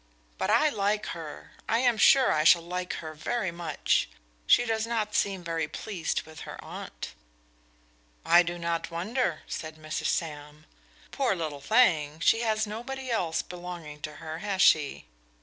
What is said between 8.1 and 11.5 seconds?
"I do not wonder," said Mrs. Sam. "Poor